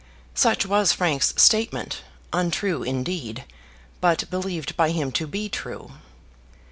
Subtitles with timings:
[0.33, 2.01] Such was Frank's statement,
[2.33, 3.45] untrue indeed,
[3.99, 5.91] but believed by him to be true.